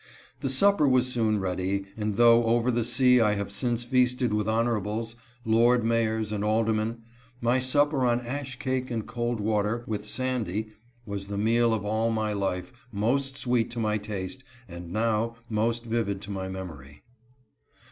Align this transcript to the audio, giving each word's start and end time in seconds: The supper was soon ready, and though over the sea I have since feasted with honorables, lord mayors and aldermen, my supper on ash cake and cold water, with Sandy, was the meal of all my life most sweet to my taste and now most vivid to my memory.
The 0.39 0.49
supper 0.49 0.87
was 0.87 1.11
soon 1.13 1.39
ready, 1.39 1.85
and 1.95 2.15
though 2.15 2.43
over 2.45 2.71
the 2.71 2.83
sea 2.83 3.21
I 3.21 3.35
have 3.35 3.51
since 3.51 3.83
feasted 3.83 4.33
with 4.33 4.47
honorables, 4.49 5.15
lord 5.45 5.83
mayors 5.83 6.31
and 6.31 6.43
aldermen, 6.43 7.03
my 7.39 7.59
supper 7.59 8.03
on 8.03 8.19
ash 8.21 8.57
cake 8.57 8.89
and 8.89 9.05
cold 9.05 9.39
water, 9.39 9.83
with 9.85 10.07
Sandy, 10.07 10.69
was 11.05 11.27
the 11.27 11.37
meal 11.37 11.71
of 11.71 11.85
all 11.85 12.09
my 12.09 12.33
life 12.33 12.71
most 12.91 13.37
sweet 13.37 13.69
to 13.69 13.79
my 13.79 13.99
taste 13.99 14.43
and 14.67 14.91
now 14.91 15.35
most 15.51 15.85
vivid 15.85 16.19
to 16.23 16.31
my 16.31 16.49
memory. 16.49 17.03